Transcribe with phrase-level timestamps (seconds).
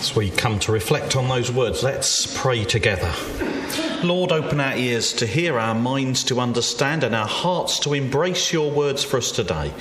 [0.00, 3.12] As we come to reflect on those words, let's pray together.
[4.02, 8.50] Lord, open our ears to hear, our minds to understand, and our hearts to embrace
[8.50, 9.74] your words for us today,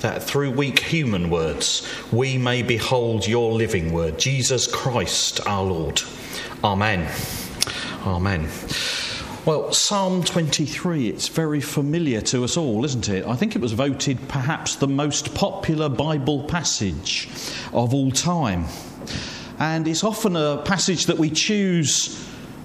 [0.00, 6.02] that through weak human words we may behold your living word, Jesus Christ our Lord.
[6.62, 7.10] Amen.
[8.04, 8.50] Amen.
[9.46, 13.26] Well, Psalm 23, it's very familiar to us all, isn't it?
[13.26, 17.30] I think it was voted perhaps the most popular Bible passage
[17.72, 18.66] of all time.
[19.62, 22.20] And it's often a passage that we choose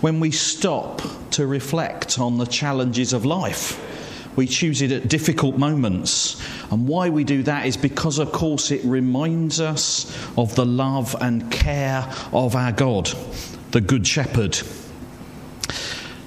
[0.00, 3.80] when we stop to reflect on the challenges of life.
[4.34, 6.42] We choose it at difficult moments.
[6.72, 11.14] And why we do that is because, of course, it reminds us of the love
[11.20, 13.08] and care of our God,
[13.70, 14.58] the Good Shepherd.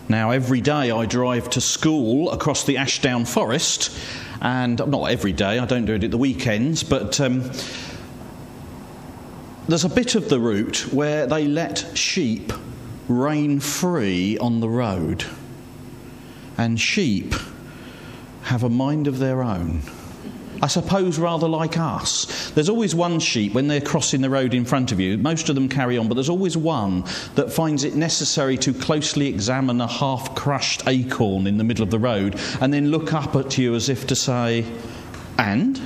[0.07, 3.99] Now, every day I drive to school across the Ashdown Forest,
[4.41, 7.51] and not every day, I don't do it at the weekends, but um,
[9.67, 12.51] there's a bit of the route where they let sheep
[13.07, 15.25] rein free on the road.
[16.57, 17.33] And sheep
[18.43, 19.81] have a mind of their own.
[20.61, 22.51] I suppose rather like us.
[22.51, 25.17] There's always one sheep when they're crossing the road in front of you.
[25.17, 27.03] Most of them carry on, but there's always one
[27.35, 31.89] that finds it necessary to closely examine a half crushed acorn in the middle of
[31.89, 34.65] the road and then look up at you as if to say,
[35.37, 35.81] And?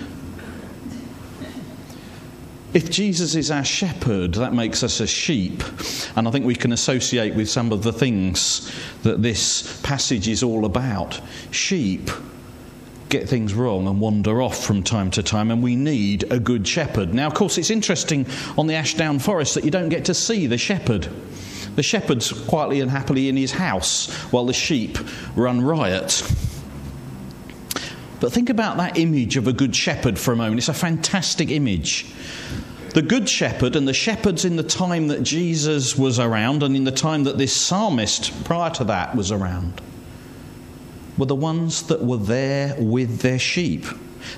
[2.73, 5.64] If Jesus is our shepherd, that makes us a sheep.
[6.16, 8.72] And I think we can associate with some of the things
[9.04, 11.20] that this passage is all about.
[11.52, 12.10] Sheep
[13.10, 16.68] get things wrong and wander off from time to time, and we need a good
[16.68, 17.14] shepherd.
[17.14, 18.26] Now, of course, it's interesting
[18.58, 21.08] on the Ashdown Forest that you don't get to see the shepherd.
[21.76, 24.98] The shepherd's quietly and happily in his house while the sheep
[25.36, 26.22] run riot.
[28.20, 30.60] But think about that image of a good shepherd for a moment.
[30.60, 32.06] It's a fantastic image.
[32.94, 36.84] The Good Shepherd and the shepherds in the time that Jesus was around and in
[36.84, 39.82] the time that this psalmist prior to that was around
[41.18, 43.86] were the ones that were there with their sheep.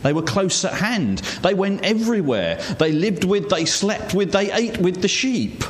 [0.03, 1.19] They were close at hand.
[1.41, 2.57] They went everywhere.
[2.79, 5.63] They lived with, they slept with, they ate with the sheep.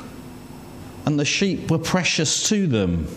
[1.06, 3.08] And the sheep were precious to them.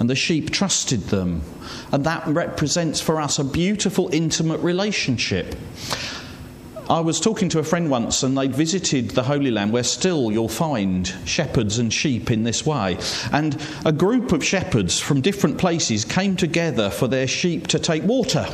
[0.00, 1.42] And the sheep trusted them.
[1.92, 5.54] And that represents for us a beautiful, intimate relationship.
[6.88, 10.32] I was talking to a friend once, and they'd visited the Holy Land, where still
[10.32, 12.98] you'll find shepherds and sheep in this way.
[13.30, 18.02] And a group of shepherds from different places came together for their sheep to take
[18.02, 18.46] water.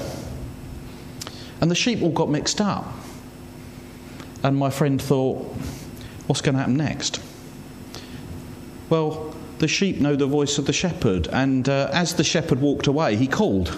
[1.60, 2.92] And the sheep all got mixed up.
[4.42, 5.44] And my friend thought,
[6.26, 7.22] what's going to happen next?
[8.90, 12.86] Well, the sheep know the voice of the shepherd, and uh, as the shepherd walked
[12.86, 13.76] away, he called.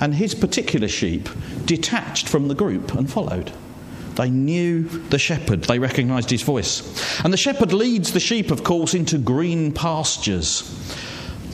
[0.00, 1.28] And his particular sheep
[1.64, 3.52] detached from the group and followed.
[4.16, 6.82] They knew the shepherd, they recognized his voice.
[7.24, 10.62] And the shepherd leads the sheep, of course, into green pastures,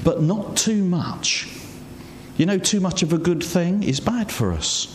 [0.03, 1.49] but not too much.
[2.37, 4.95] You know, too much of a good thing is bad for us.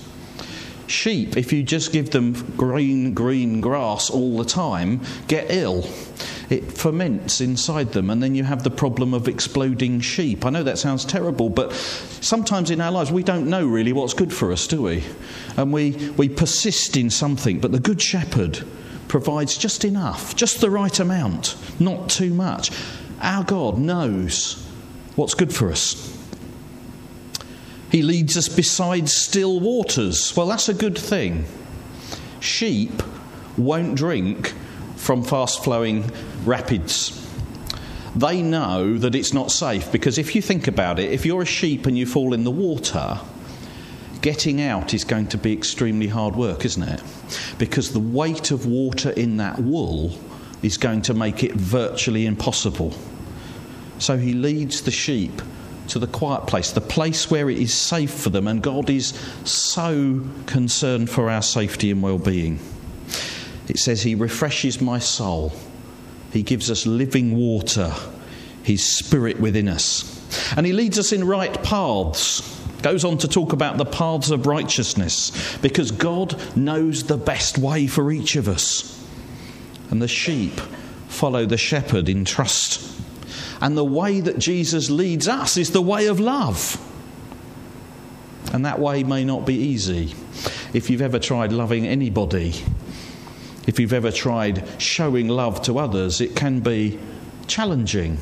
[0.87, 5.87] Sheep, if you just give them green, green grass all the time, get ill.
[6.53, 10.45] It ferments inside them, and then you have the problem of exploding sheep.
[10.45, 14.13] I know that sounds terrible, but sometimes in our lives we don't know really what's
[14.13, 15.03] good for us, do we?
[15.57, 18.63] And we, we persist in something, but the Good Shepherd
[19.07, 22.69] provides just enough, just the right amount, not too much.
[23.19, 24.63] Our God knows
[25.15, 26.15] what's good for us.
[27.91, 30.37] He leads us beside still waters.
[30.37, 31.45] Well, that's a good thing.
[32.41, 33.01] Sheep
[33.57, 34.53] won't drink
[35.03, 36.09] from fast flowing
[36.45, 37.19] rapids.
[38.15, 41.45] They know that it's not safe because if you think about it, if you're a
[41.45, 43.19] sheep and you fall in the water,
[44.21, 47.03] getting out is going to be extremely hard work, isn't it?
[47.57, 50.17] Because the weight of water in that wool
[50.61, 52.93] is going to make it virtually impossible.
[53.99, 55.41] So he leads the sheep
[55.89, 59.09] to the quiet place, the place where it is safe for them, and God is
[59.43, 62.59] so concerned for our safety and well being.
[63.67, 65.53] It says, He refreshes my soul,
[66.31, 67.93] He gives us living water,
[68.63, 72.59] His Spirit within us, and He leads us in right paths.
[72.81, 77.87] Goes on to talk about the paths of righteousness because God knows the best way
[77.87, 79.01] for each of us.
[79.89, 80.59] And the sheep
[81.07, 82.93] follow the shepherd in trust
[83.63, 86.77] and the way that Jesus leads us is the way of love.
[88.51, 90.13] And that way may not be easy.
[90.73, 92.55] If you've ever tried loving anybody,
[93.67, 96.99] if you've ever tried showing love to others, it can be
[97.47, 98.17] challenging.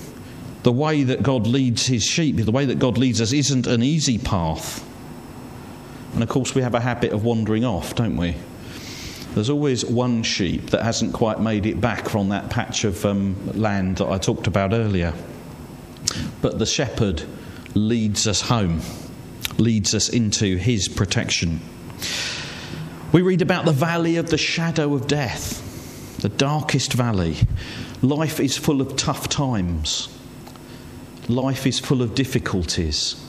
[0.64, 3.82] The way that God leads his sheep, the way that God leads us, isn't an
[3.82, 4.88] easy path.
[6.14, 8.36] And of course, we have a habit of wandering off, don't we?
[9.34, 13.36] There's always one sheep that hasn't quite made it back from that patch of um,
[13.60, 15.14] land that I talked about earlier.
[16.42, 17.24] But the shepherd
[17.74, 18.82] leads us home,
[19.58, 21.62] leads us into his protection.
[23.12, 27.36] We read about the valley of the shadow of death, the darkest valley.
[28.02, 30.08] Life is full of tough times.
[31.28, 33.22] Life is full of difficulties.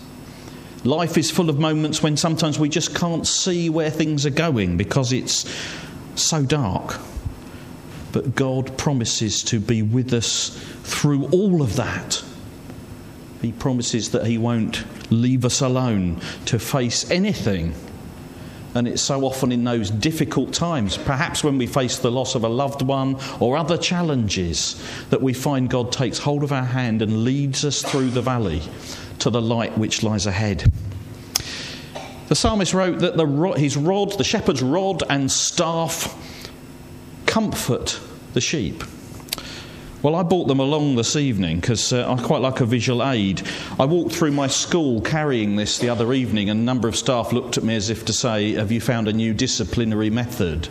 [0.84, 4.76] Life is full of moments when sometimes we just can't see where things are going
[4.76, 5.52] because it's
[6.14, 6.98] so dark.
[8.12, 10.50] But God promises to be with us
[10.82, 12.22] through all of that.
[13.40, 17.74] He promises that He won't leave us alone to face anything.
[18.74, 22.44] And it's so often in those difficult times, perhaps when we face the loss of
[22.44, 27.02] a loved one or other challenges, that we find God takes hold of our hand
[27.02, 28.62] and leads us through the valley
[29.18, 30.72] to the light which lies ahead.
[32.28, 33.26] The psalmist wrote that the,
[33.58, 36.16] his rod, the shepherd's rod and staff,
[37.26, 38.00] comfort
[38.32, 38.82] the sheep.
[40.02, 43.40] Well, I brought them along this evening because uh, I quite like a visual aid.
[43.78, 47.32] I walked through my school carrying this the other evening, and a number of staff
[47.32, 50.68] looked at me as if to say, Have you found a new disciplinary method?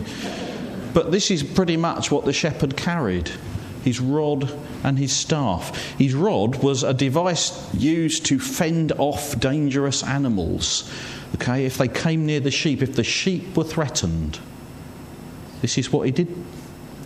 [0.92, 3.30] But this is pretty much what the shepherd carried
[3.82, 4.52] his rod
[4.84, 5.76] and his staff.
[5.96, 10.92] His rod was a device used to fend off dangerous animals.
[11.36, 14.38] Okay, if they came near the sheep, if the sheep were threatened,
[15.62, 16.28] this is what he did.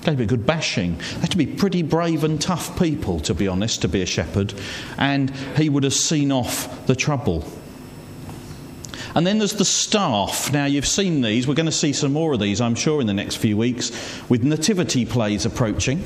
[0.06, 0.99] Gave a good bashing.
[0.99, 4.06] They had to be pretty brave and tough people, to be honest, to be a
[4.06, 4.55] shepherd,
[4.97, 7.44] and he would have seen off the trouble.
[9.17, 10.53] And then there's the staff.
[10.53, 11.49] Now, you've seen these.
[11.49, 13.91] We're going to see some more of these, I'm sure, in the next few weeks,
[14.29, 16.05] with nativity plays approaching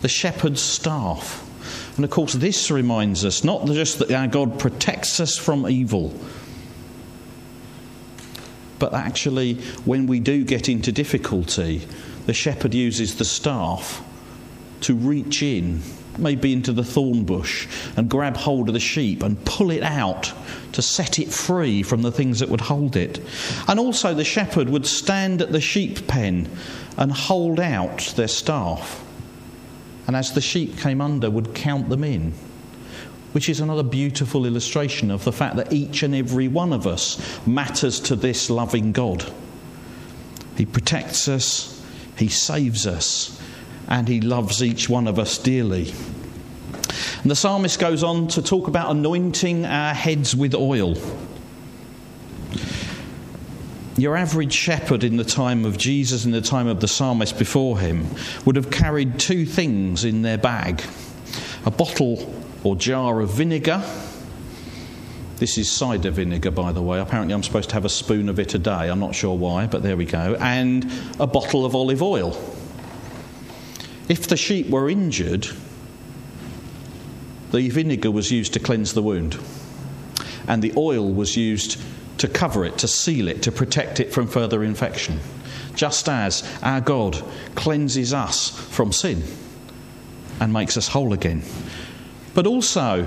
[0.00, 1.48] the shepherd's staff.
[1.94, 6.12] And of course, this reminds us not just that our God protects us from evil,
[8.82, 11.86] but actually, when we do get into difficulty,
[12.26, 14.04] the shepherd uses the staff
[14.80, 15.80] to reach in,
[16.18, 20.32] maybe into the thorn bush, and grab hold of the sheep and pull it out
[20.72, 23.20] to set it free from the things that would hold it.
[23.68, 26.48] And also, the shepherd would stand at the sheep pen
[26.96, 29.00] and hold out their staff
[30.06, 32.34] and as the sheep came under, would count them in.
[33.32, 37.18] Which is another beautiful illustration of the fact that each and every one of us
[37.46, 39.32] matters to this loving God.
[40.56, 41.82] He protects us,
[42.16, 43.40] He saves us,
[43.88, 45.92] and He loves each one of us dearly.
[47.22, 50.96] And the psalmist goes on to talk about anointing our heads with oil.
[53.96, 57.78] Your average shepherd in the time of Jesus and the time of the psalmist before
[57.78, 58.06] him
[58.44, 60.82] would have carried two things in their bag
[61.64, 62.16] a bottle
[62.64, 63.82] or jar of vinegar.
[65.36, 67.00] This is cider vinegar, by the way.
[67.00, 68.88] Apparently, I'm supposed to have a spoon of it a day.
[68.88, 70.36] I'm not sure why, but there we go.
[70.38, 72.30] And a bottle of olive oil.
[74.08, 75.48] If the sheep were injured,
[77.50, 79.38] the vinegar was used to cleanse the wound,
[80.46, 81.80] and the oil was used
[82.18, 85.18] to cover it, to seal it, to protect it from further infection.
[85.74, 87.22] Just as our God
[87.54, 89.22] cleanses us from sin
[90.40, 91.42] and makes us whole again.
[92.34, 93.06] But also,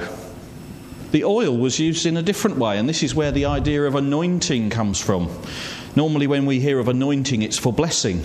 [1.11, 3.95] the oil was used in a different way, and this is where the idea of
[3.95, 5.29] anointing comes from.
[5.95, 8.23] Normally, when we hear of anointing, it's for blessing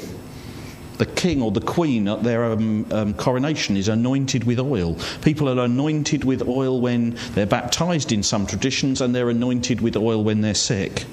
[1.01, 4.99] the king or the queen at their um, um, coronation is anointed with oil.
[5.23, 9.97] People are anointed with oil when they're baptized in some traditions, and they're anointed with
[9.97, 11.07] oil when they're sick.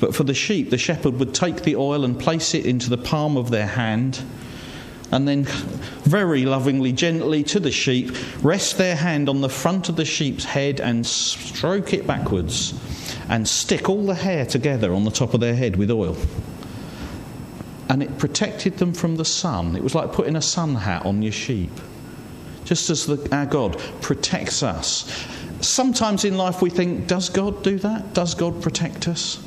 [0.00, 2.98] But for the sheep, the shepherd would take the oil and place it into the
[2.98, 4.22] palm of their hand,
[5.12, 5.44] and then
[6.02, 8.10] very lovingly, gently to the sheep,
[8.42, 12.74] rest their hand on the front of the sheep's head and stroke it backwards,
[13.28, 16.16] and stick all the hair together on the top of their head with oil
[17.92, 19.76] and it protected them from the sun.
[19.76, 21.70] It was like putting a sun hat on your sheep.
[22.64, 25.26] Just as the, our God protects us.
[25.60, 28.14] Sometimes in life we think, does God do that?
[28.14, 29.46] Does God protect us?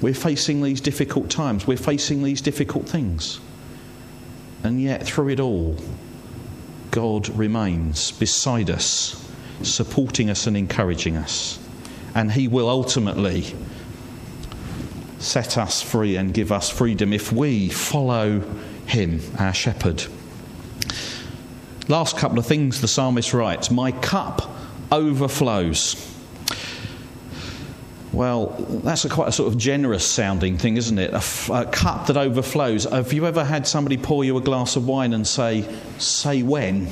[0.00, 3.40] We're facing these difficult times, we're facing these difficult things.
[4.64, 5.76] And yet, through it all,
[6.90, 9.30] God remains beside us,
[9.62, 11.58] supporting us and encouraging us.
[12.14, 13.54] And He will ultimately
[15.18, 18.40] set us free and give us freedom if we follow
[18.86, 20.04] him, our shepherd.
[21.88, 24.50] Last couple of things the psalmist writes My cup
[24.92, 26.13] overflows.
[28.14, 28.46] Well,
[28.84, 31.10] that's a quite a sort of generous sounding thing, isn't it?
[31.10, 32.84] A, f- a cup that overflows.
[32.84, 35.64] Have you ever had somebody pour you a glass of wine and say,
[35.98, 36.88] Say when?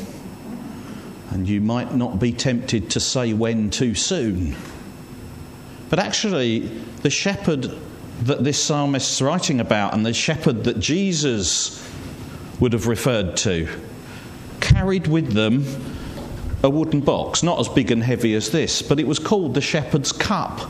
[1.31, 4.57] And you might not be tempted to say when too soon.
[5.91, 6.61] But actually,
[7.03, 7.71] the shepherd
[8.23, 11.89] that this psalmist's writing about and the shepherd that Jesus
[12.59, 13.69] would have referred to
[14.61, 15.65] carried with them
[16.63, 19.61] a wooden box, not as big and heavy as this, but it was called the
[19.61, 20.61] shepherd's cup.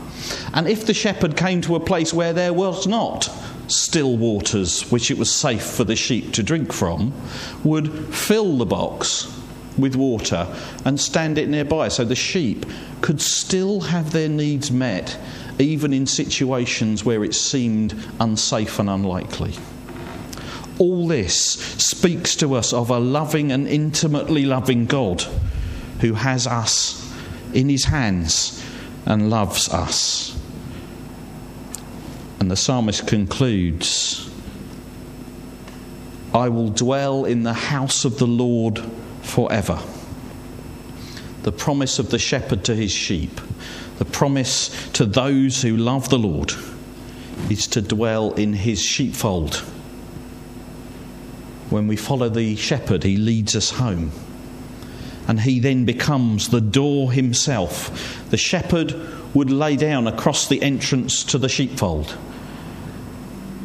[0.53, 3.29] And if the shepherd came to a place where there was not
[3.67, 7.13] still waters, which it was safe for the sheep to drink from,
[7.63, 9.31] would fill the box
[9.77, 10.47] with water
[10.85, 12.65] and stand it nearby so the sheep
[13.01, 15.17] could still have their needs met
[15.59, 19.53] even in situations where it seemed unsafe and unlikely.
[20.79, 25.23] All this speaks to us of a loving and intimately loving God
[26.03, 27.09] who has us
[27.53, 28.61] in his hands
[29.05, 30.37] and loves us.
[32.41, 34.29] And the psalmist concludes
[36.33, 38.83] I will dwell in the house of the Lord
[39.21, 39.79] forever.
[41.43, 43.39] The promise of the shepherd to his sheep
[43.97, 46.51] the promise to those who love the Lord
[47.49, 49.55] is to dwell in his sheepfold.
[51.69, 54.11] When we follow the shepherd, he leads us home.
[55.27, 58.29] And he then becomes the door himself.
[58.29, 58.93] The shepherd
[59.33, 62.17] would lay down across the entrance to the sheepfold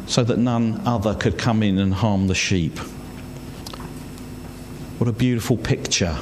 [0.07, 2.79] so that none other could come in and harm the sheep.
[4.97, 6.17] What a beautiful picture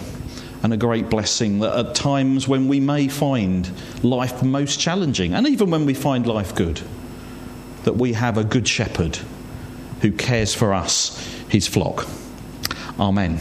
[0.62, 3.72] and a great blessing that at times when we may find
[4.04, 6.82] life most challenging, and even when we find life good,
[7.84, 9.18] that we have a good shepherd
[10.02, 11.18] who cares for us,
[11.48, 12.06] his flock.
[13.00, 13.40] Amen.